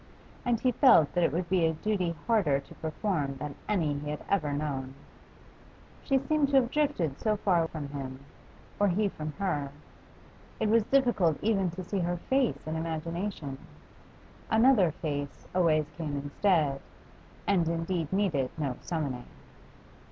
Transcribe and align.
And 0.43 0.59
he 0.59 0.71
felt 0.71 1.13
that 1.13 1.23
it 1.23 1.31
would 1.31 1.47
be 1.47 1.63
a 1.63 1.73
duty 1.73 2.15
harder 2.25 2.59
to 2.59 2.73
perform 2.73 3.35
than 3.37 3.53
any 3.69 3.99
he 3.99 4.09
had 4.09 4.25
ever 4.29 4.51
known. 4.51 4.95
She 6.03 6.17
seemed 6.17 6.49
to 6.49 6.55
have 6.55 6.71
drifted 6.71 7.19
so 7.19 7.37
far 7.37 7.67
from 7.67 7.89
him, 7.89 8.19
or 8.79 8.87
he 8.87 9.09
from 9.09 9.33
her. 9.33 9.69
It 10.59 10.69
was 10.69 10.85
difficult 10.85 11.37
even 11.43 11.69
to 11.69 11.83
see 11.83 11.99
her 11.99 12.17
face 12.17 12.65
in 12.65 12.75
imagination; 12.77 13.59
another 14.49 14.89
face 14.91 15.45
always 15.53 15.85
came 15.95 16.17
instead, 16.17 16.81
and 17.45 17.69
indeed 17.69 18.11
needed 18.11 18.49
no 18.57 18.77
summoning. 18.81 19.27